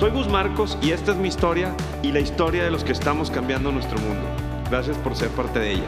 Soy 0.00 0.12
Gus 0.12 0.28
Marcos 0.28 0.78
y 0.80 0.92
esta 0.92 1.12
es 1.12 1.18
mi 1.18 1.28
historia 1.28 1.76
y 2.02 2.10
la 2.10 2.20
historia 2.20 2.64
de 2.64 2.70
los 2.70 2.84
que 2.84 2.92
estamos 2.92 3.30
cambiando 3.30 3.70
nuestro 3.70 3.98
mundo. 3.98 4.26
Gracias 4.70 4.96
por 4.96 5.14
ser 5.14 5.28
parte 5.28 5.58
de 5.58 5.72
ella. 5.72 5.84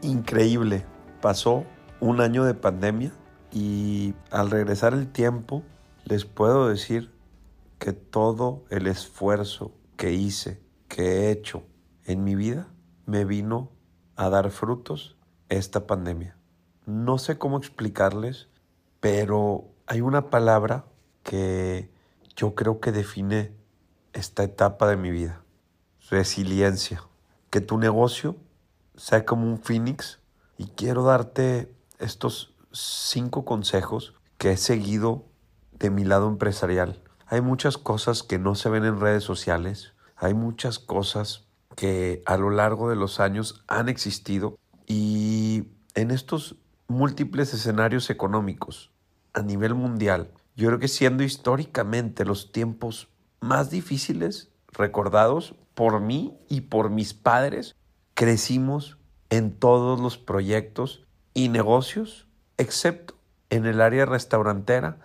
Increíble. 0.00 0.86
Pasó 1.20 1.66
un 2.00 2.22
año 2.22 2.44
de 2.44 2.54
pandemia 2.54 3.12
y 3.52 4.14
al 4.30 4.50
regresar 4.50 4.94
el 4.94 5.12
tiempo 5.12 5.62
les 6.06 6.24
puedo 6.24 6.68
decir 6.68 7.10
que 7.78 7.92
todo 7.92 8.64
el 8.70 8.86
esfuerzo 8.86 9.72
que 10.02 10.12
hice, 10.12 10.60
que 10.88 11.02
he 11.04 11.30
hecho 11.30 11.62
en 12.06 12.24
mi 12.24 12.34
vida, 12.34 12.66
me 13.06 13.24
vino 13.24 13.70
a 14.16 14.30
dar 14.30 14.50
frutos 14.50 15.16
esta 15.48 15.86
pandemia. 15.86 16.36
No 16.86 17.18
sé 17.18 17.38
cómo 17.38 17.56
explicarles, 17.56 18.48
pero 18.98 19.70
hay 19.86 20.00
una 20.00 20.28
palabra 20.28 20.86
que 21.22 21.92
yo 22.34 22.56
creo 22.56 22.80
que 22.80 22.90
define 22.90 23.54
esta 24.12 24.42
etapa 24.42 24.88
de 24.88 24.96
mi 24.96 25.12
vida. 25.12 25.44
Resiliencia. 26.10 27.04
Que 27.50 27.60
tu 27.60 27.78
negocio 27.78 28.34
sea 28.96 29.24
como 29.24 29.46
un 29.46 29.62
phoenix 29.62 30.18
y 30.58 30.66
quiero 30.66 31.04
darte 31.04 31.72
estos 32.00 32.56
cinco 32.72 33.44
consejos 33.44 34.14
que 34.36 34.50
he 34.50 34.56
seguido 34.56 35.26
de 35.70 35.90
mi 35.90 36.02
lado 36.02 36.26
empresarial. 36.26 37.00
Hay 37.32 37.40
muchas 37.40 37.78
cosas 37.78 38.22
que 38.22 38.38
no 38.38 38.54
se 38.54 38.68
ven 38.68 38.84
en 38.84 39.00
redes 39.00 39.24
sociales, 39.24 39.94
hay 40.16 40.34
muchas 40.34 40.78
cosas 40.78 41.46
que 41.76 42.22
a 42.26 42.36
lo 42.36 42.50
largo 42.50 42.90
de 42.90 42.96
los 42.96 43.20
años 43.20 43.64
han 43.68 43.88
existido. 43.88 44.58
Y 44.86 45.68
en 45.94 46.10
estos 46.10 46.56
múltiples 46.88 47.54
escenarios 47.54 48.10
económicos 48.10 48.90
a 49.32 49.40
nivel 49.40 49.74
mundial, 49.74 50.30
yo 50.56 50.66
creo 50.66 50.78
que 50.78 50.88
siendo 50.88 51.22
históricamente 51.22 52.26
los 52.26 52.52
tiempos 52.52 53.08
más 53.40 53.70
difíciles 53.70 54.50
recordados 54.70 55.54
por 55.72 56.02
mí 56.02 56.36
y 56.50 56.60
por 56.60 56.90
mis 56.90 57.14
padres, 57.14 57.76
crecimos 58.12 58.98
en 59.30 59.52
todos 59.58 59.98
los 59.98 60.18
proyectos 60.18 61.06
y 61.32 61.48
negocios, 61.48 62.26
excepto 62.58 63.14
en 63.48 63.64
el 63.64 63.80
área 63.80 64.04
restaurantera, 64.04 64.98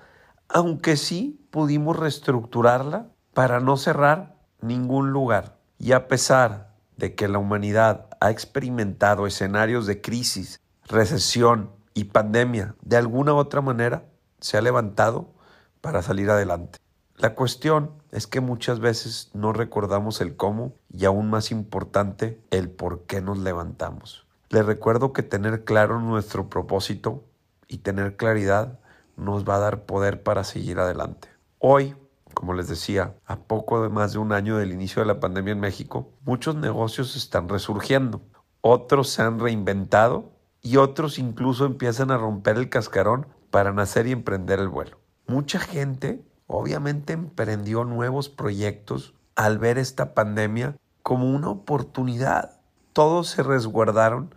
aunque 0.50 0.98
sí 0.98 1.46
pudimos 1.52 1.98
reestructurarla 1.98 3.08
para 3.34 3.60
no 3.60 3.78
cerrar 3.78 4.36
ningún 4.62 5.12
lugar. 5.12 5.58
Y 5.78 5.92
a 5.92 6.08
pesar 6.08 6.74
de 6.96 7.16
que 7.16 7.28
la 7.28 7.38
humanidad 7.38 8.08
ha 8.20 8.32
experimentado 8.32 9.28
escenarios 9.28 9.86
de 9.86 10.02
crisis, 10.02 10.60
recesión 10.86 11.72
y 11.94 12.06
pandemia, 12.06 12.76
de 12.82 12.98
alguna 12.98 13.34
u 13.34 13.38
otra 13.38 13.62
manera 13.62 14.06
se 14.40 14.58
ha 14.58 14.62
levantado 14.62 15.34
para 15.82 16.02
salir 16.02 16.30
adelante. 16.30 16.80
La 17.16 17.34
cuestión 17.34 17.92
es 18.12 18.28
que 18.28 18.42
muchas 18.42 18.80
veces 18.80 19.32
no 19.34 19.52
recordamos 19.52 20.22
el 20.22 20.36
cómo 20.36 20.76
y 20.90 21.06
aún 21.06 21.30
más 21.30 21.52
importante, 21.52 22.40
el 22.52 22.70
por 22.70 23.06
qué 23.06 23.22
nos 23.22 23.40
levantamos. 23.40 24.28
Les 24.50 24.66
recuerdo 24.66 25.14
que 25.14 25.24
tener 25.24 25.64
claro 25.64 26.00
nuestro 26.00 26.50
propósito 26.50 27.24
y 27.68 27.80
tener 27.80 28.16
claridad 28.16 28.80
nos 29.18 29.44
va 29.44 29.56
a 29.56 29.60
dar 29.60 29.86
poder 29.86 30.24
para 30.24 30.44
seguir 30.44 30.80
adelante. 30.80 31.28
Hoy, 31.60 31.96
como 32.34 32.54
les 32.54 32.68
decía, 32.68 33.16
a 33.26 33.38
poco 33.38 33.82
de 33.82 33.90
más 33.90 34.14
de 34.14 34.20
un 34.20 34.32
año 34.32 34.58
del 34.58 34.72
inicio 34.72 35.02
de 35.02 35.08
la 35.08 35.20
pandemia 35.20 35.54
en 35.54 35.60
México, 35.60 36.14
muchos 36.24 36.56
negocios 36.56 37.16
están 37.16 37.50
resurgiendo, 37.50 38.22
otros 38.62 39.10
se 39.10 39.24
han 39.24 39.40
reinventado 39.40 40.32
y 40.62 40.78
otros 40.78 41.20
incluso 41.20 41.66
empiezan 41.66 42.12
a 42.12 42.18
romper 42.18 42.58
el 42.58 42.70
cascarón 42.70 43.28
para 43.50 43.74
nacer 43.74 44.08
y 44.08 44.12
emprender 44.12 44.60
el 44.60 44.68
vuelo. 44.68 45.00
Mucha 45.26 45.60
gente 45.60 46.24
obviamente 46.46 47.14
emprendió 47.14 47.84
nuevos 47.84 48.30
proyectos 48.30 49.14
al 49.36 49.58
ver 49.58 49.78
esta 49.78 50.14
pandemia 50.14 50.78
como 51.04 51.30
una 51.34 51.50
oportunidad. 51.50 52.60
Todos 52.94 53.30
se 53.30 53.44
resguardaron, 53.44 54.34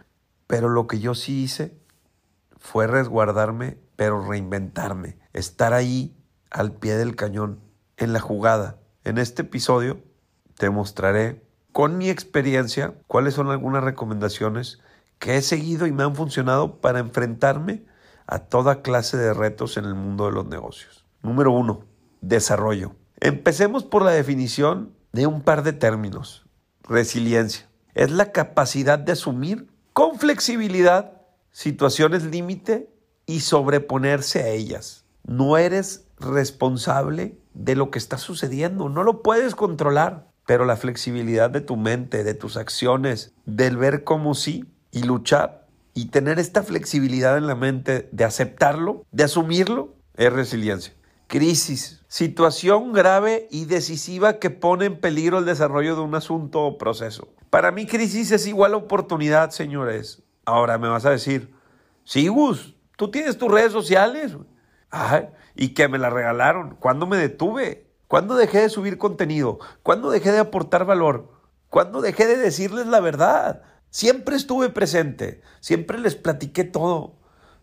pero 0.47 0.69
lo 0.69 0.87
que 0.87 1.01
yo 1.01 1.15
sí 1.15 1.43
hice 1.43 1.79
fue 2.59 2.87
resguardarme 2.87 3.79
pero 4.01 4.27
reinventarme, 4.27 5.19
estar 5.35 5.75
ahí 5.75 6.17
al 6.51 6.73
pie 6.73 6.97
del 6.97 7.17
cañón, 7.17 7.61
en 7.99 8.15
la 8.15 8.19
jugada. 8.19 8.79
En 9.05 9.19
este 9.19 9.43
episodio 9.43 10.01
te 10.57 10.71
mostraré 10.71 11.45
con 11.71 11.99
mi 11.99 12.09
experiencia 12.09 12.95
cuáles 13.09 13.35
son 13.35 13.51
algunas 13.51 13.85
recomendaciones 13.85 14.79
que 15.19 15.37
he 15.37 15.43
seguido 15.43 15.87
y 15.87 15.93
me 15.93 16.03
han 16.03 16.15
funcionado 16.15 16.81
para 16.81 16.99
enfrentarme 16.99 17.85
a 18.27 18.39
toda 18.39 18.81
clase 18.81 19.19
de 19.19 19.35
retos 19.35 19.77
en 19.77 19.85
el 19.85 19.95
mundo 19.95 20.25
de 20.25 20.33
los 20.33 20.47
negocios. 20.47 21.05
Número 21.23 21.53
uno, 21.53 21.85
desarrollo. 22.23 22.97
Empecemos 23.21 23.85
por 23.85 24.03
la 24.03 24.13
definición 24.13 24.95
de 25.13 25.27
un 25.27 25.43
par 25.43 25.63
de 25.63 25.75
términos. 25.75 26.47
Resiliencia. 26.85 27.69
Es 27.93 28.11
la 28.11 28.33
capacidad 28.33 28.99
de 28.99 29.13
asumir 29.13 29.69
con 29.93 30.19
flexibilidad 30.19 31.21
situaciones 31.51 32.25
límite 32.25 32.89
y 33.31 33.41
sobreponerse 33.41 34.43
a 34.43 34.49
ellas. 34.49 35.05
No 35.25 35.57
eres 35.57 36.09
responsable 36.19 37.39
de 37.55 37.77
lo 37.77 37.93
que 37.93 38.01
está 38.01 38.19
sucediendo, 38.19 38.89
no 38.89 39.05
lo 39.05 39.23
puedes 39.23 39.55
controlar, 39.55 40.27
pero 40.47 40.65
la 40.65 40.77
flexibilidad 40.77 41.49
de 41.49 41.61
tu 41.61 41.77
mente, 41.77 42.25
de 42.25 42.35
tus 42.35 42.57
acciones, 42.57 43.33
del 43.47 43.77
ver 43.77 44.03
como 44.03 44.35
sí 44.35 44.65
y 44.91 45.05
luchar 45.05 45.69
y 45.95 46.07
tener 46.07 46.41
esta 46.41 46.65
flexibilidad 46.65 47.39
en 47.39 47.47
la 47.47 47.55
mente 47.55 48.09
de 48.11 48.25
aceptarlo, 48.25 49.05
de 49.13 49.23
asumirlo, 49.23 49.95
es 50.17 50.33
resiliencia. 50.33 50.93
Crisis, 51.29 52.03
situación 52.09 52.93
grave 52.93 53.47
y 53.53 53.67
decisiva 53.67 54.41
que 54.41 54.51
pone 54.51 54.87
en 54.87 55.01
peligro 55.01 55.39
el 55.39 55.45
desarrollo 55.45 55.95
de 55.95 56.03
un 56.03 56.17
asunto 56.17 56.63
o 56.63 56.79
proceso. 56.79 57.29
Para 57.49 57.71
mí 57.71 57.87
crisis 57.87 58.33
es 58.33 58.49
igual 58.49 58.75
a 58.75 58.79
oportunidad, 58.79 59.51
señores. 59.51 60.25
Ahora 60.45 60.79
me 60.79 60.89
vas 60.89 61.07
a 61.07 61.11
decir, 61.11 61.55
sí, 62.03 62.27
Gus, 62.27 62.75
Tú 63.01 63.11
tienes 63.11 63.39
tus 63.39 63.51
redes 63.51 63.73
sociales. 63.73 64.37
y 65.57 65.69
que 65.69 65.89
me 65.89 65.97
la 65.97 66.11
regalaron. 66.11 66.77
¿Cuándo 66.77 67.07
me 67.07 67.17
detuve? 67.17 67.91
¿Cuándo 68.09 68.37
dejé 68.37 68.61
de 68.61 68.69
subir 68.69 68.99
contenido? 68.99 69.59
¿Cuándo 69.83 70.11
dejé 70.11 70.33
de 70.33 70.41
aportar 70.41 70.85
valor? 70.85 71.33
¿Cuándo 71.71 72.03
dejé 72.03 72.27
de 72.27 72.37
decirles 72.37 72.89
la 72.89 73.01
verdad? 73.01 73.63
Siempre 73.89 74.37
estuve 74.37 74.69
presente. 74.69 75.41
Siempre 75.61 75.99
les 75.99 76.15
platiqué 76.15 76.65
todo. 76.65 77.17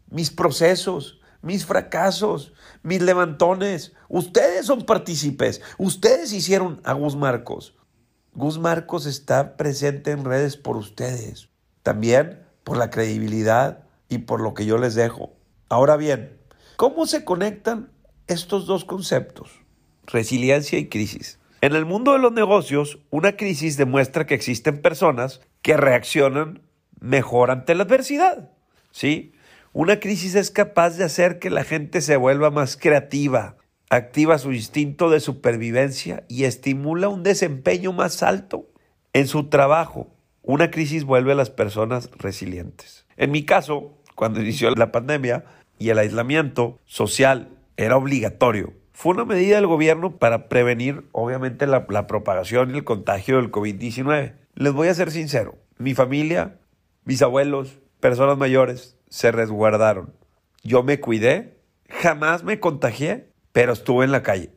Mis 0.09 0.31
procesos, 0.31 1.21
mis 1.43 1.67
fracasos, 1.67 2.53
mis 2.81 3.03
levantones. 3.03 3.93
Ustedes 4.09 4.65
son 4.65 4.87
partícipes. 4.87 5.61
Ustedes 5.77 6.33
hicieron 6.33 6.81
a 6.83 6.93
Gus 6.93 7.15
Marcos. 7.15 7.77
Gus 8.33 8.57
Marcos 8.57 9.05
está 9.05 9.55
presente 9.55 10.09
en 10.09 10.25
redes 10.25 10.57
por 10.57 10.77
ustedes. 10.77 11.49
También 11.83 12.43
por 12.63 12.77
la 12.77 12.89
credibilidad 12.89 13.86
y 14.09 14.19
por 14.19 14.41
lo 14.41 14.53
que 14.53 14.65
yo 14.65 14.77
les 14.77 14.95
dejo. 14.95 15.33
Ahora 15.69 15.97
bien, 15.97 16.37
¿cómo 16.75 17.05
se 17.05 17.23
conectan 17.23 17.91
estos 18.27 18.65
dos 18.65 18.85
conceptos? 18.85 19.51
Resiliencia 20.05 20.79
y 20.79 20.87
crisis. 20.87 21.39
En 21.61 21.75
el 21.75 21.85
mundo 21.85 22.13
de 22.13 22.19
los 22.19 22.31
negocios, 22.31 22.99
una 23.09 23.35
crisis 23.35 23.77
demuestra 23.77 24.25
que 24.25 24.35
existen 24.35 24.81
personas 24.81 25.41
que 25.61 25.75
reaccionan 25.75 26.61
mejor 26.99 27.51
ante 27.51 27.75
la 27.75 27.83
adversidad. 27.83 28.51
¿Sí? 28.91 29.33
Una 29.73 29.99
crisis 29.99 30.35
es 30.35 30.51
capaz 30.51 30.97
de 30.97 31.03
hacer 31.03 31.39
que 31.39 31.49
la 31.49 31.63
gente 31.63 32.01
se 32.01 32.15
vuelva 32.15 32.51
más 32.51 32.77
creativa, 32.77 33.57
activa 33.89 34.37
su 34.37 34.53
instinto 34.53 35.09
de 35.09 35.19
supervivencia 35.19 36.23
y 36.27 36.43
estimula 36.45 37.09
un 37.09 37.23
desempeño 37.23 37.91
más 37.91 38.23
alto 38.23 38.67
en 39.13 39.27
su 39.27 39.49
trabajo. 39.49 40.13
Una 40.41 40.71
crisis 40.71 41.03
vuelve 41.03 41.33
a 41.33 41.35
las 41.35 41.49
personas 41.49 42.09
resilientes. 42.17 43.05
En 43.17 43.31
mi 43.31 43.43
caso, 43.43 43.96
cuando 44.17 44.41
inició 44.41 44.71
la 44.71 44.91
pandemia 44.91 45.45
y 45.77 45.89
el 45.89 45.99
aislamiento 45.99 46.79
social 46.85 47.49
era 47.77 47.97
obligatorio. 47.97 48.73
Fue 48.91 49.13
una 49.13 49.25
medida 49.25 49.57
del 49.57 49.67
gobierno 49.67 50.17
para 50.17 50.49
prevenir, 50.49 51.05
obviamente, 51.11 51.67
la, 51.67 51.85
propagación 51.85 52.71
y 52.73 52.79
el 52.79 52.83
contagio 52.83 53.35
del 53.37 53.51
COVID-19. 53.51 54.33
Les 54.55 54.73
voy 54.73 54.87
a 54.87 54.95
ser 54.95 55.11
sincero, 55.11 55.59
mi 55.77 55.93
familia 55.93 56.57
mis 57.07 57.21
abuelos, 57.21 57.79
personas 58.01 58.37
mayores, 58.37 58.97
se 59.07 59.31
resguardaron. 59.31 60.13
Yo 60.63 60.81
me 60.83 60.99
cuidé, 60.99 61.57
jamás 61.87 62.43
me 62.43 62.59
contagié, 62.59 63.29
pero 63.53 63.71
estuve 63.71 64.03
en 64.03 64.11
la 64.11 64.23
calle. 64.23 64.49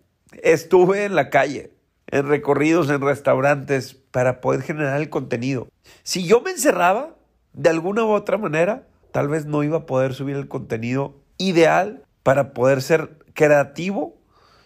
Estuve 0.43 1.05
en 1.05 1.15
la 1.15 1.31
calle, 1.31 1.71
en 2.09 2.27
recorridos, 2.27 2.91
en 2.91 3.03
restaurantes, 3.03 3.95
para 3.95 4.41
poder 4.41 4.63
generar 4.63 5.01
el 5.01 5.11
contenido. 5.11 5.69
Si 6.03 6.27
yo 6.27 6.41
me 6.41 6.51
encerraba, 6.51 7.15
de 7.53 7.69
alguna 7.71 8.05
u 8.05 8.11
otra 8.11 8.37
manera, 8.37 8.89
tal 9.13 9.29
vez 9.29 9.47
no 9.47 9.63
iba 9.63 9.79
a 9.79 9.87
poder 9.87 10.15
subir 10.15 10.37
el 10.37 10.49
contenido 10.49 11.15
ideal 11.39 12.05
para 12.23 12.53
poder 12.53 12.83
ser 12.83 13.19
creativo 13.35 14.17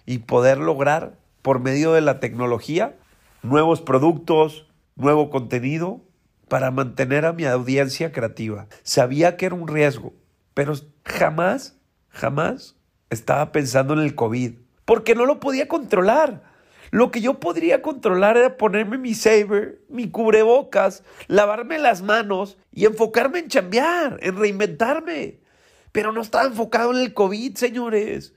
y 0.07 0.19
poder 0.19 0.59
lograr 0.59 1.17
por 1.43 1.61
medio 1.61 1.93
de 1.93 2.01
la 2.01 2.21
tecnología 2.21 2.97
nuevos 3.43 3.81
productos, 3.81 4.67
nuevo 4.97 5.31
contenido 5.31 6.01
para 6.49 6.71
mantener 6.71 7.27
a 7.27 7.33
mi 7.33 7.45
audiencia 7.45 8.13
creativa. 8.13 8.67
Sabía 8.83 9.37
que 9.37 9.47
era 9.47 9.55
un 9.55 9.69
riesgo, 9.69 10.13
pero 10.55 10.75
jamás, 11.05 11.77
jamás 12.09 12.77
estaba 13.11 13.53
pensando 13.53 13.95
en 13.95 14.01
el 14.01 14.15
COVID, 14.15 14.55
porque 14.85 15.15
no 15.15 15.27
lo 15.27 15.41
podía 15.41 15.69
controlar. 15.69 16.54
Lo 16.95 17.11
que 17.11 17.21
yo 17.21 17.41
podría 17.41 17.83
controlar 17.83 18.37
era 18.37 18.57
ponerme 18.57 18.99
mi 18.99 19.15
saber, 19.15 19.81
mi 19.89 20.13
cubrebocas, 20.13 21.03
lavarme 21.27 21.81
las 21.81 22.03
manos 22.03 22.57
y 22.71 22.85
enfocarme 22.85 23.41
en 23.41 23.49
chambear, 23.49 24.17
en 24.23 24.37
reinventarme. 24.37 25.41
Pero 25.91 26.13
no 26.13 26.21
estaba 26.21 26.45
enfocado 26.45 26.93
en 26.93 26.99
el 26.99 27.13
COVID, 27.13 27.57
señores. 27.57 28.33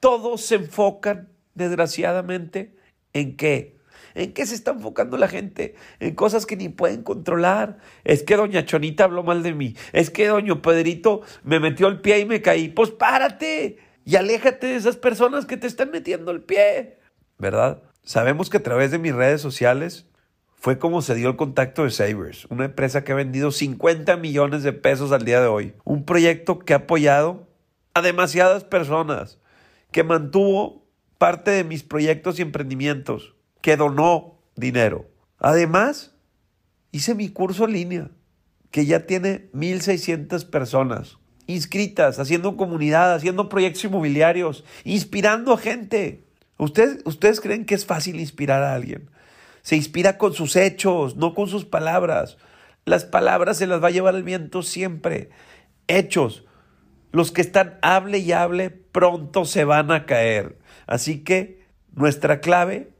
Todos 0.00 0.40
se 0.40 0.54
enfocan, 0.54 1.28
desgraciadamente, 1.52 2.74
¿en 3.12 3.36
qué? 3.36 3.76
¿En 4.14 4.32
qué 4.32 4.46
se 4.46 4.54
está 4.54 4.70
enfocando 4.70 5.18
la 5.18 5.28
gente? 5.28 5.74
En 6.00 6.14
cosas 6.14 6.46
que 6.46 6.56
ni 6.56 6.70
pueden 6.70 7.02
controlar. 7.02 7.76
Es 8.04 8.22
que 8.22 8.36
doña 8.36 8.64
Chonita 8.64 9.04
habló 9.04 9.22
mal 9.22 9.42
de 9.42 9.52
mí. 9.52 9.76
Es 9.92 10.08
que 10.08 10.28
doña 10.28 10.62
Pedrito 10.62 11.20
me 11.42 11.60
metió 11.60 11.88
el 11.88 12.00
pie 12.00 12.20
y 12.20 12.24
me 12.24 12.40
caí. 12.40 12.70
Pues 12.70 12.88
párate 12.88 13.76
y 14.06 14.16
aléjate 14.16 14.66
de 14.66 14.76
esas 14.76 14.96
personas 14.96 15.44
que 15.44 15.58
te 15.58 15.66
están 15.66 15.90
metiendo 15.90 16.30
el 16.30 16.40
pie. 16.40 16.96
¿Verdad? 17.36 17.82
Sabemos 18.08 18.48
que 18.48 18.56
a 18.56 18.62
través 18.62 18.90
de 18.90 18.98
mis 18.98 19.14
redes 19.14 19.42
sociales 19.42 20.06
fue 20.54 20.78
como 20.78 21.02
se 21.02 21.14
dio 21.14 21.28
el 21.28 21.36
contacto 21.36 21.84
de 21.84 21.90
Sabers, 21.90 22.46
una 22.46 22.64
empresa 22.64 23.04
que 23.04 23.12
ha 23.12 23.14
vendido 23.14 23.50
50 23.50 24.16
millones 24.16 24.62
de 24.62 24.72
pesos 24.72 25.12
al 25.12 25.26
día 25.26 25.42
de 25.42 25.46
hoy. 25.46 25.74
Un 25.84 26.06
proyecto 26.06 26.58
que 26.58 26.72
ha 26.72 26.78
apoyado 26.78 27.50
a 27.92 28.00
demasiadas 28.00 28.64
personas, 28.64 29.38
que 29.92 30.04
mantuvo 30.04 30.86
parte 31.18 31.50
de 31.50 31.64
mis 31.64 31.82
proyectos 31.82 32.38
y 32.38 32.42
emprendimientos, 32.42 33.34
que 33.60 33.76
donó 33.76 34.38
dinero. 34.56 35.04
Además, 35.38 36.14
hice 36.92 37.14
mi 37.14 37.28
curso 37.28 37.66
en 37.66 37.72
línea, 37.74 38.10
que 38.70 38.86
ya 38.86 39.04
tiene 39.04 39.50
1.600 39.52 40.48
personas 40.48 41.18
inscritas, 41.46 42.18
haciendo 42.18 42.56
comunidad, 42.56 43.12
haciendo 43.12 43.50
proyectos 43.50 43.84
inmobiliarios, 43.84 44.64
inspirando 44.84 45.52
a 45.52 45.58
gente. 45.58 46.27
¿Ustedes, 46.58 46.98
¿Ustedes 47.04 47.40
creen 47.40 47.64
que 47.64 47.74
es 47.74 47.86
fácil 47.86 48.20
inspirar 48.20 48.62
a 48.62 48.74
alguien? 48.74 49.10
Se 49.62 49.76
inspira 49.76 50.18
con 50.18 50.34
sus 50.34 50.56
hechos, 50.56 51.16
no 51.16 51.34
con 51.34 51.48
sus 51.48 51.64
palabras. 51.64 52.36
Las 52.84 53.04
palabras 53.04 53.58
se 53.58 53.66
las 53.66 53.82
va 53.82 53.88
a 53.88 53.92
llevar 53.92 54.14
el 54.14 54.22
viento 54.22 54.62
siempre. 54.62 55.30
Hechos. 55.86 56.44
Los 57.12 57.32
que 57.32 57.40
están 57.40 57.78
hable 57.80 58.18
y 58.18 58.32
hable 58.32 58.70
pronto 58.70 59.44
se 59.44 59.64
van 59.64 59.90
a 59.92 60.04
caer. 60.04 60.58
Así 60.86 61.22
que 61.22 61.64
nuestra 61.94 62.40
clave 62.40 62.90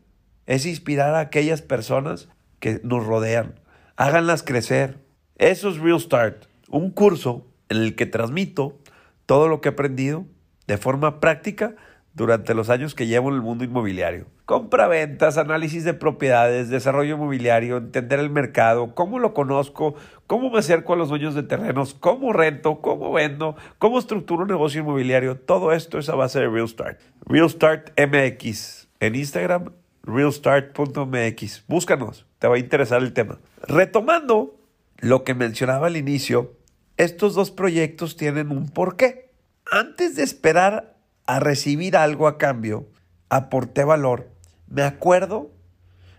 es 0.46 0.64
inspirar 0.64 1.14
a 1.14 1.20
aquellas 1.20 1.62
personas 1.62 2.28
que 2.60 2.80
nos 2.84 3.04
rodean. 3.04 3.60
Háganlas 3.96 4.42
crecer. 4.42 4.98
Eso 5.36 5.68
es 5.68 5.78
Real 5.78 6.00
Start, 6.00 6.46
un 6.68 6.90
curso 6.90 7.46
en 7.68 7.78
el 7.78 7.96
que 7.96 8.06
transmito 8.06 8.78
todo 9.26 9.48
lo 9.48 9.60
que 9.60 9.68
he 9.68 9.72
aprendido 9.72 10.26
de 10.66 10.78
forma 10.78 11.20
práctica 11.20 11.76
durante 12.14 12.54
los 12.54 12.68
años 12.70 12.94
que 12.94 13.06
llevo 13.06 13.28
en 13.28 13.36
el 13.36 13.42
mundo 13.42 13.64
inmobiliario. 13.64 14.26
Compra-ventas, 14.44 15.38
análisis 15.38 15.84
de 15.84 15.94
propiedades, 15.94 16.68
desarrollo 16.68 17.14
inmobiliario, 17.14 17.76
entender 17.76 18.18
el 18.18 18.30
mercado, 18.30 18.94
cómo 18.94 19.18
lo 19.18 19.34
conozco, 19.34 19.94
cómo 20.26 20.50
me 20.50 20.58
acerco 20.58 20.94
a 20.94 20.96
los 20.96 21.10
dueños 21.10 21.34
de 21.34 21.42
terrenos, 21.42 21.94
cómo 21.94 22.32
rento, 22.32 22.80
cómo 22.80 23.12
vendo, 23.12 23.56
cómo 23.78 23.98
estructuro 23.98 24.42
un 24.42 24.48
negocio 24.48 24.80
inmobiliario. 24.80 25.38
Todo 25.38 25.72
esto 25.72 25.98
es 25.98 26.08
a 26.08 26.14
base 26.14 26.40
de 26.40 26.48
Real 26.48 26.68
Start. 26.68 26.98
Real 27.26 27.48
Start 27.48 27.90
MX. 27.98 28.88
En 29.00 29.14
Instagram, 29.14 29.72
realstart.mx. 30.02 31.64
Búscanos, 31.68 32.26
te 32.38 32.48
va 32.48 32.56
a 32.56 32.58
interesar 32.58 33.02
el 33.02 33.12
tema. 33.12 33.38
Retomando 33.62 34.56
lo 34.98 35.22
que 35.22 35.34
mencionaba 35.34 35.86
al 35.86 35.96
inicio, 35.96 36.54
estos 36.96 37.34
dos 37.34 37.50
proyectos 37.50 38.16
tienen 38.16 38.50
un 38.50 38.68
porqué. 38.68 39.30
Antes 39.70 40.16
de 40.16 40.24
esperar 40.24 40.97
a 41.28 41.40
recibir 41.40 41.94
algo 41.94 42.26
a 42.26 42.38
cambio, 42.38 42.88
aporté 43.28 43.84
valor. 43.84 44.30
Me 44.66 44.80
acuerdo 44.80 45.50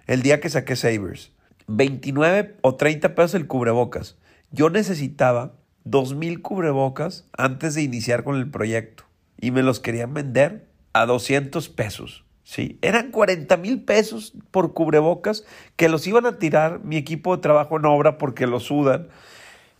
el 0.06 0.22
día 0.22 0.40
que 0.40 0.52
saqué 0.52 0.76
Sabers. 0.76 1.32
29 1.66 2.58
o 2.62 2.76
30 2.76 3.16
pesos 3.16 3.34
el 3.34 3.48
cubrebocas. 3.48 4.20
Yo 4.52 4.70
necesitaba 4.70 5.56
2.000 5.86 6.44
cubrebocas 6.44 7.28
antes 7.36 7.74
de 7.74 7.82
iniciar 7.82 8.24
con 8.24 8.36
el 8.36 8.52
proyecto. 8.52 9.04
Y 9.42 9.50
me 9.50 9.64
los 9.64 9.80
querían 9.80 10.14
vender 10.14 10.68
a 10.94 11.08
200 11.08 11.70
pesos. 11.70 12.24
Sí, 12.44 12.78
eran 12.84 13.10
40 13.10 13.58
mil 13.58 13.84
pesos 13.84 14.34
por 14.52 14.74
cubrebocas 14.74 15.44
que 15.76 15.90
los 15.90 16.06
iban 16.06 16.28
a 16.28 16.38
tirar 16.38 16.82
mi 16.84 16.98
equipo 16.98 17.36
de 17.36 17.42
trabajo 17.42 17.78
en 17.78 17.86
obra 17.86 18.20
porque 18.20 18.46
los 18.46 18.66
sudan. 18.66 19.08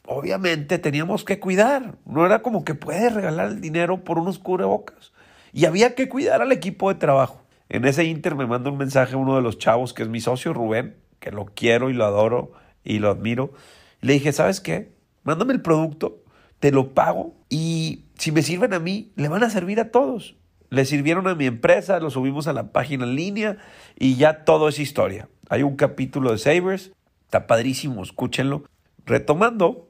Obviamente 0.08 0.80
teníamos 0.80 1.24
que 1.24 1.40
cuidar. 1.40 1.98
No 2.08 2.26
era 2.26 2.42
como 2.42 2.66
que 2.66 2.74
puedes 2.74 3.14
regalar 3.14 3.50
el 3.50 3.62
dinero 3.62 4.04
por 4.04 4.18
unos 4.18 4.40
cubrebocas. 4.40 5.12
Y 5.54 5.66
había 5.66 5.96
que 5.96 6.10
cuidar 6.10 6.42
al 6.42 6.52
equipo 6.52 6.90
de 6.90 7.00
trabajo. 7.00 7.44
En 7.70 7.86
ese 7.86 8.04
inter 8.04 8.36
me 8.36 8.48
manda 8.48 8.72
un 8.72 8.78
mensaje 8.78 9.16
uno 9.16 9.36
de 9.36 9.42
los 9.42 9.58
chavos, 9.58 9.94
que 9.94 10.04
es 10.04 10.10
mi 10.10 10.20
socio 10.20 10.54
Rubén, 10.54 10.96
que 11.20 11.32
lo 11.32 11.46
quiero 11.46 11.90
y 11.90 11.94
lo 11.94 12.06
adoro 12.06 12.52
y 12.84 13.00
lo 13.00 13.10
admiro. 13.12 13.54
le 14.02 14.14
dije, 14.14 14.32
¿sabes 14.32 14.60
qué? 14.60 14.92
Mándame 15.24 15.54
el 15.54 15.62
producto, 15.62 16.24
te 16.60 16.72
lo 16.72 16.94
pago 16.94 17.36
y 17.50 18.06
si 18.18 18.32
me 18.32 18.42
sirven 18.42 18.74
a 18.74 18.80
mí, 18.80 19.12
le 19.16 19.28
van 19.28 19.44
a 19.44 19.50
servir 19.50 19.80
a 19.80 19.92
todos. 19.92 20.36
Le 20.70 20.86
sirvieron 20.86 21.28
a 21.28 21.36
mi 21.36 21.46
empresa, 21.46 22.00
lo 22.00 22.10
subimos 22.10 22.48
a 22.48 22.54
la 22.54 22.72
página 22.72 23.06
en 23.06 23.16
línea 23.16 23.58
y 23.98 24.16
ya 24.16 24.46
todo 24.46 24.70
es 24.70 24.80
historia. 24.80 25.30
Hay 25.50 25.64
un 25.64 25.76
capítulo 25.76 26.32
de 26.32 26.38
Sabers, 26.38 26.92
está 27.26 27.46
padrísimo, 27.46 28.02
escúchenlo. 28.02 28.64
Retomando, 29.06 29.90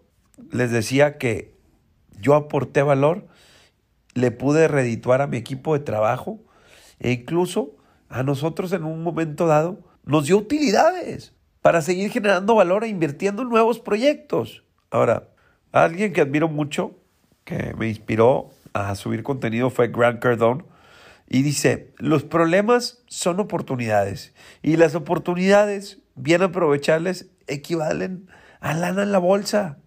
les 0.52 0.72
decía 0.72 1.18
que 1.18 1.54
yo 2.20 2.36
aporté 2.36 2.82
valor 2.82 3.28
le 4.20 4.32
pude 4.32 4.68
redituar 4.68 5.22
a 5.22 5.28
mi 5.28 5.38
equipo 5.38 5.74
de 5.74 5.84
trabajo 5.84 6.40
e 7.00 7.12
incluso 7.12 7.76
a 8.10 8.24
nosotros 8.24 8.72
en 8.74 8.84
un 8.84 9.04
momento 9.04 9.48
dado 9.48 9.80
nos 10.04 10.26
dio 10.26 10.38
utilidades 10.38 11.34
para 11.62 11.82
seguir 11.82 12.10
generando 12.12 12.56
valor 12.56 12.84
e 12.84 12.88
invirtiendo 12.88 13.42
en 13.44 13.50
nuevos 13.50 13.80
proyectos. 13.80 14.64
Ahora, 14.92 15.30
alguien 15.72 16.14
que 16.14 16.22
admiro 16.22 16.48
mucho, 16.48 16.98
que 17.44 17.74
me 17.78 17.88
inspiró 17.88 18.50
a 18.74 18.96
subir 18.96 19.24
contenido 19.24 19.70
fue 19.70 19.90
Grant 19.90 20.20
Cardone, 20.20 20.64
y 21.28 21.44
dice, 21.44 21.94
los 21.98 22.24
problemas 22.24 23.04
son 23.08 23.40
oportunidades 23.40 24.34
y 24.64 24.78
las 24.78 24.96
oportunidades, 24.96 26.00
bien 26.16 26.42
aprovecharles, 26.42 27.30
equivalen 27.46 28.28
a 28.60 28.74
lana 28.74 29.04
en 29.04 29.12
la 29.12 29.20
bolsa. 29.20 29.78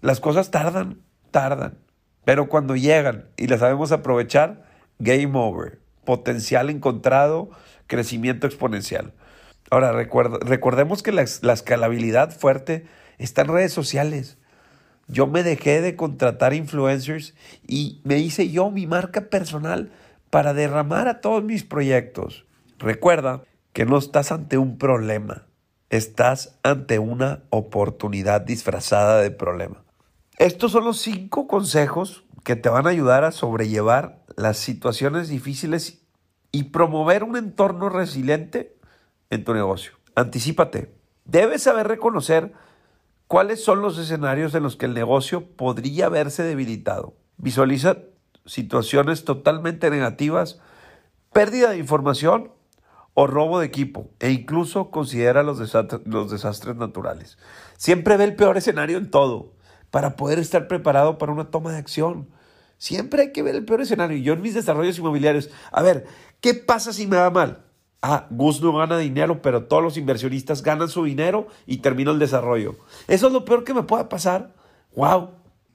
Las 0.00 0.20
cosas 0.20 0.52
tardan, 0.52 1.02
tardan. 1.32 1.81
Pero 2.24 2.48
cuando 2.48 2.76
llegan 2.76 3.28
y 3.36 3.46
las 3.46 3.60
sabemos 3.60 3.92
aprovechar, 3.92 4.64
game 4.98 5.32
over. 5.34 5.80
Potencial 6.04 6.70
encontrado, 6.70 7.50
crecimiento 7.86 8.46
exponencial. 8.46 9.12
Ahora, 9.70 9.92
recordemos 9.92 11.02
que 11.02 11.12
la, 11.12 11.24
la 11.40 11.52
escalabilidad 11.52 12.30
fuerte 12.30 12.84
está 13.18 13.42
en 13.42 13.48
redes 13.48 13.72
sociales. 13.72 14.38
Yo 15.08 15.26
me 15.26 15.42
dejé 15.42 15.80
de 15.80 15.96
contratar 15.96 16.54
influencers 16.54 17.34
y 17.66 18.00
me 18.04 18.18
hice 18.18 18.50
yo 18.50 18.70
mi 18.70 18.86
marca 18.86 19.22
personal 19.28 19.90
para 20.30 20.54
derramar 20.54 21.08
a 21.08 21.20
todos 21.20 21.42
mis 21.42 21.64
proyectos. 21.64 22.46
Recuerda 22.78 23.42
que 23.72 23.84
no 23.84 23.98
estás 23.98 24.32
ante 24.32 24.58
un 24.58 24.78
problema, 24.78 25.46
estás 25.90 26.58
ante 26.62 26.98
una 26.98 27.42
oportunidad 27.50 28.40
disfrazada 28.40 29.20
de 29.20 29.30
problema. 29.30 29.81
Estos 30.42 30.72
son 30.72 30.82
los 30.82 30.98
cinco 30.98 31.46
consejos 31.46 32.24
que 32.42 32.56
te 32.56 32.68
van 32.68 32.88
a 32.88 32.90
ayudar 32.90 33.22
a 33.22 33.30
sobrellevar 33.30 34.24
las 34.36 34.56
situaciones 34.56 35.28
difíciles 35.28 36.02
y 36.50 36.64
promover 36.64 37.22
un 37.22 37.36
entorno 37.36 37.88
resiliente 37.88 38.76
en 39.30 39.44
tu 39.44 39.54
negocio. 39.54 39.92
Anticípate. 40.16 40.92
Debes 41.24 41.62
saber 41.62 41.86
reconocer 41.86 42.54
cuáles 43.28 43.62
son 43.62 43.82
los 43.82 43.98
escenarios 43.98 44.52
en 44.56 44.64
los 44.64 44.74
que 44.74 44.86
el 44.86 44.94
negocio 44.94 45.46
podría 45.46 46.08
verse 46.08 46.42
debilitado. 46.42 47.14
Visualiza 47.36 47.98
situaciones 48.44 49.24
totalmente 49.24 49.90
negativas, 49.90 50.58
pérdida 51.32 51.70
de 51.70 51.78
información 51.78 52.50
o 53.14 53.28
robo 53.28 53.60
de 53.60 53.66
equipo 53.66 54.10
e 54.18 54.32
incluso 54.32 54.90
considera 54.90 55.44
los, 55.44 55.60
los 56.04 56.30
desastres 56.32 56.74
naturales. 56.74 57.38
Siempre 57.76 58.16
ve 58.16 58.24
el 58.24 58.34
peor 58.34 58.56
escenario 58.56 58.98
en 58.98 59.08
todo 59.08 59.52
para 59.92 60.16
poder 60.16 60.38
estar 60.38 60.68
preparado 60.68 61.18
para 61.18 61.32
una 61.32 61.50
toma 61.50 61.70
de 61.70 61.76
acción. 61.76 62.26
Siempre 62.78 63.24
hay 63.24 63.32
que 63.32 63.42
ver 63.42 63.54
el 63.54 63.66
peor 63.66 63.82
escenario. 63.82 64.16
Yo 64.16 64.32
en 64.32 64.40
mis 64.40 64.54
desarrollos 64.54 64.98
inmobiliarios, 64.98 65.50
a 65.70 65.82
ver, 65.82 66.06
¿qué 66.40 66.54
pasa 66.54 66.94
si 66.94 67.06
me 67.06 67.18
va 67.18 67.28
mal? 67.28 67.66
Ah, 68.00 68.26
Gus 68.30 68.62
no 68.62 68.74
gana 68.74 68.96
dinero, 68.96 69.42
pero 69.42 69.64
todos 69.64 69.82
los 69.82 69.98
inversionistas 69.98 70.62
ganan 70.62 70.88
su 70.88 71.04
dinero 71.04 71.46
y 71.66 71.76
termino 71.76 72.10
el 72.10 72.18
desarrollo. 72.18 72.76
Eso 73.06 73.26
es 73.26 73.34
lo 73.34 73.44
peor 73.44 73.64
que 73.64 73.74
me 73.74 73.82
pueda 73.82 74.08
pasar. 74.08 74.54
¡Wow! 74.96 75.32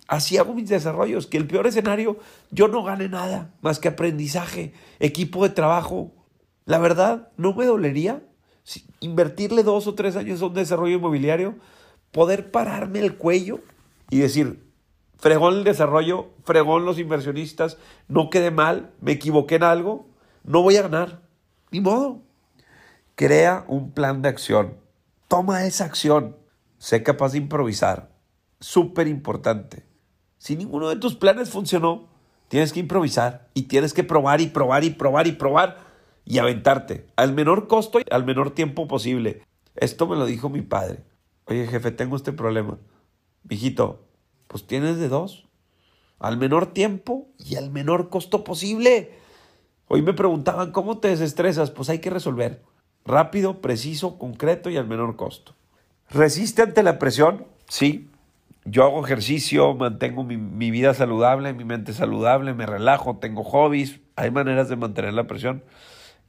Así 0.07 0.37
hago 0.37 0.55
mis 0.55 0.67
desarrollos, 0.67 1.27
que 1.27 1.37
el 1.37 1.45
peor 1.45 1.67
escenario, 1.67 2.17
yo 2.49 2.67
no 2.67 2.83
gane 2.83 3.09
nada 3.09 3.53
más 3.61 3.77
que 3.77 3.89
aprendizaje, 3.89 4.73
equipo 4.99 5.43
de 5.43 5.51
trabajo. 5.51 6.11
La 6.65 6.79
verdad, 6.79 7.29
no 7.37 7.53
me 7.53 7.65
dolería 7.65 8.23
invertirle 8.99 9.61
dos 9.61 9.85
o 9.85 9.93
tres 9.93 10.15
años 10.15 10.41
a 10.41 10.47
un 10.47 10.55
desarrollo 10.55 10.97
inmobiliario, 10.97 11.55
poder 12.11 12.49
pararme 12.49 12.99
el 12.99 13.15
cuello 13.15 13.59
y 14.09 14.19
decir, 14.19 14.71
fregón 15.17 15.55
el 15.55 15.63
desarrollo, 15.63 16.29
fregón 16.43 16.85
los 16.85 16.99
inversionistas, 16.99 17.77
no 18.07 18.29
quedé 18.29 18.51
mal, 18.51 18.91
me 19.01 19.13
equivoqué 19.13 19.55
en 19.55 19.63
algo, 19.63 20.07
no 20.43 20.61
voy 20.61 20.77
a 20.77 20.83
ganar. 20.83 21.21
Ni 21.71 21.81
modo. 21.81 22.21
Crea 23.15 23.65
un 23.67 23.91
plan 23.91 24.21
de 24.21 24.29
acción. 24.29 24.75
Toma 25.27 25.65
esa 25.65 25.85
acción. 25.85 26.37
Sé 26.77 27.03
capaz 27.03 27.33
de 27.33 27.39
improvisar. 27.39 28.11
Súper 28.59 29.07
importante. 29.07 29.85
Si 30.37 30.55
ninguno 30.55 30.87
de 30.87 30.95
tus 30.95 31.15
planes 31.15 31.49
funcionó, 31.49 32.07
tienes 32.47 32.71
que 32.71 32.79
improvisar 32.79 33.49
y 33.53 33.63
tienes 33.63 33.93
que 33.93 34.03
probar 34.03 34.39
y 34.39 34.47
probar 34.47 34.83
y 34.83 34.91
probar 34.91 35.27
y 35.27 35.33
probar 35.33 35.79
y 36.23 36.37
aventarte 36.37 37.07
al 37.15 37.33
menor 37.33 37.67
costo 37.67 37.99
y 37.99 38.03
al 38.09 38.25
menor 38.25 38.51
tiempo 38.51 38.87
posible. 38.87 39.41
Esto 39.75 40.07
me 40.07 40.15
lo 40.15 40.25
dijo 40.25 40.49
mi 40.49 40.61
padre. 40.61 41.03
Oye, 41.45 41.67
jefe, 41.67 41.91
tengo 41.91 42.15
este 42.15 42.33
problema. 42.33 42.77
Mijito, 43.49 44.05
pues 44.47 44.67
tienes 44.67 44.97
de 44.97 45.07
dos. 45.07 45.47
Al 46.19 46.37
menor 46.37 46.73
tiempo 46.73 47.27
y 47.37 47.55
al 47.55 47.69
menor 47.69 48.09
costo 48.09 48.43
posible. 48.43 49.11
Hoy 49.87 50.01
me 50.01 50.13
preguntaban, 50.13 50.71
¿cómo 50.71 50.97
te 50.97 51.09
desestresas? 51.09 51.71
Pues 51.71 51.89
hay 51.89 51.99
que 51.99 52.09
resolver. 52.09 52.63
Rápido, 53.05 53.61
preciso, 53.61 54.17
concreto 54.17 54.69
y 54.69 54.77
al 54.77 54.87
menor 54.87 55.15
costo. 55.15 55.55
¿Resiste 56.09 56.61
ante 56.61 56.83
la 56.83 56.99
presión? 56.99 57.45
Sí. 57.69 58.09
Yo 58.65 58.83
hago 58.83 59.05
ejercicio, 59.05 59.73
mantengo 59.75 60.25
mi, 60.25 60.35
mi, 60.35 60.71
vida 60.71 60.93
saludable, 60.93 61.53
mi 61.53 61.63
mente 61.63 61.93
saludable, 61.93 62.53
me 62.53 62.65
relajo, 62.65 63.17
tengo 63.17 63.43
hobbies. 63.43 64.01
Hay 64.17 64.29
maneras 64.29 64.67
de 64.67 64.75
mantener 64.75 65.13
la 65.13 65.27
presión. 65.27 65.63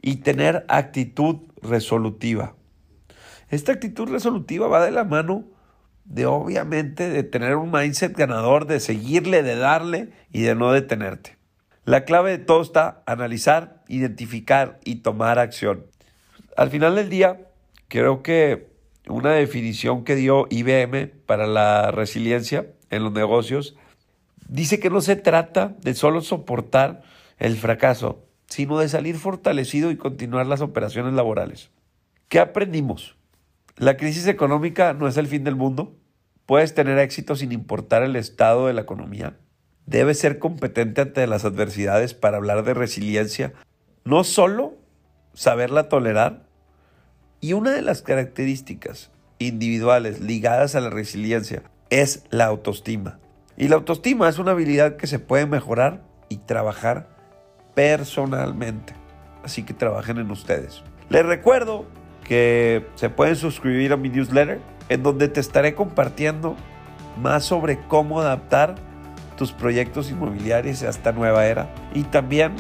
Y 0.01 0.17
tener 0.17 0.65
actitud 0.69 1.39
resolutiva. 1.63 2.55
Esta 3.49 3.73
actitud 3.73 4.09
resolutiva 4.09 4.69
va 4.69 4.85
de 4.85 4.93
la 4.93 5.03
mano 5.03 5.47
de 6.09 6.27
obviamente 6.27 7.09
de 7.09 7.23
tener 7.23 7.57
un 7.57 7.71
mindset 7.71 8.17
ganador, 8.17 8.67
de 8.67 8.81
seguirle, 8.81 9.43
de 9.43 9.57
darle 9.57 10.11
y 10.33 10.43
de 10.43 10.55
no 10.55 10.73
detenerte. 10.73 11.37
La 11.85 12.05
clave 12.05 12.33
de 12.33 12.39
todo 12.39 12.63
está 12.63 13.03
analizar, 13.07 13.83
identificar 13.89 14.81
y 14.85 14.97
tomar 14.97 15.39
acción. 15.39 15.87
Al 16.57 16.71
final 16.71 16.97
del 16.97 17.09
día, 17.09 17.47
creo 17.89 18.23
que 18.23 18.69
una 19.07 19.33
definición 19.33 20.05
que 20.05 20.17
dio 20.17 20.47
IBM 20.51 21.09
para 21.27 21.47
la 21.47 21.91
resiliencia 21.91 22.67
en 22.91 23.05
los 23.05 23.13
negocios 23.13 23.77
dice 24.49 24.81
que 24.81 24.91
no 24.91 25.01
se 25.01 25.17
trata 25.17 25.77
de 25.81 25.95
solo 25.95 26.21
soportar 26.21 27.03
el 27.39 27.57
fracaso, 27.57 28.25
sino 28.47 28.79
de 28.79 28.89
salir 28.89 29.17
fortalecido 29.17 29.91
y 29.91 29.97
continuar 29.97 30.47
las 30.47 30.63
operaciones 30.63 31.13
laborales. 31.15 31.71
¿Qué 32.29 32.39
aprendimos? 32.39 33.17
La 33.77 33.97
crisis 33.97 34.27
económica 34.27 34.93
no 34.93 35.07
es 35.07 35.17
el 35.17 35.29
fin 35.29 35.45
del 35.45 35.55
mundo. 35.55 35.95
Puedes 36.49 36.73
tener 36.73 36.99
éxito 36.99 37.37
sin 37.37 37.53
importar 37.53 38.03
el 38.03 38.17
estado 38.17 38.69
de 38.69 38.73
la 38.73 38.81
economía. 38.81 39.37
Debes 39.85 40.19
ser 40.19 40.39
competente 40.39 41.03
ante 41.03 41.27
las 41.27 41.45
adversidades 41.45 42.15
para 42.15 42.39
hablar 42.39 42.65
de 42.65 42.73
resiliencia, 42.73 43.53
no 44.05 44.25
solo 44.25 44.73
saberla 45.35 45.91
tolerar. 45.91 46.47
Y 47.43 47.53
una 47.53 47.73
de 47.73 47.83
las 47.83 48.01
características 48.01 49.11
individuales 49.39 50.21
ligadas 50.21 50.75
a 50.75 50.81
la 50.81 50.89
resiliencia 50.89 51.65
es 51.91 52.25
la 52.31 52.47
autoestima. 52.47 53.19
Y 53.59 53.69
la 53.69 53.77
autoestima 53.77 54.27
es 54.27 54.39
una 54.39 54.53
habilidad 54.53 54.97
que 54.97 55.07
se 55.07 55.19
puede 55.19 55.45
mejorar 55.45 56.03
y 56.31 56.39
trabajar 56.39 57.11
personalmente. 57.75 58.95
Así 59.45 59.65
que 59.65 59.75
trabajen 59.75 60.17
en 60.17 60.31
ustedes. 60.31 60.83
Les 61.11 61.27
recuerdo 61.27 61.85
que 62.25 62.87
se 62.95 63.11
pueden 63.11 63.37
suscribir 63.37 63.93
a 63.93 63.99
mi 63.99 64.09
newsletter, 64.09 64.61
en 64.89 65.03
donde 65.03 65.29
te 65.29 65.41
estaré 65.41 65.75
compartiendo 65.75 66.57
más 67.21 67.45
sobre 67.45 67.79
cómo 67.89 68.21
adaptar 68.21 68.77
tus 69.37 69.53
proyectos 69.53 70.11
inmobiliarios 70.11 70.83
a 70.83 70.91
esta 70.91 71.13
nueva 71.13 71.47
era. 71.47 71.69
Y 71.95 72.03
también 72.05 72.53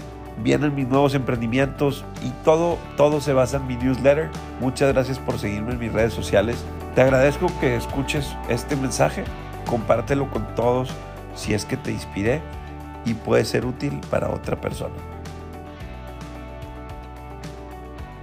vienen 0.42 0.75
mis 0.75 0.87
nuevos 0.87 1.14
emprendimientos 1.14 2.04
y 2.23 2.30
todo, 2.44 2.78
todo 2.97 3.20
se 3.20 3.32
basa 3.32 3.58
en 3.58 3.66
mi 3.66 3.76
newsletter. 3.76 4.30
Muchas 4.61 4.92
gracias 4.92 5.18
por 5.18 5.38
seguirme 5.38 5.73
en 5.73 5.78
mis 5.78 5.92
redes 5.92 6.12
sociales. 6.12 6.64
Te 6.94 7.02
agradezco 7.02 7.49
que 7.61 7.76
escuches 7.76 8.37
este 8.49 8.76
mensaje, 8.76 9.25
compártelo 9.66 10.30
con 10.30 10.54
todos 10.54 10.90
si 11.35 11.54
es 11.54 11.64
que 11.64 11.76
te 11.76 11.92
inspiré 11.92 12.40
y 13.04 13.14
puede 13.14 13.44
ser 13.44 13.64
útil 13.64 14.00
para 14.11 14.30
otra 14.30 14.61
persona. 14.61 14.94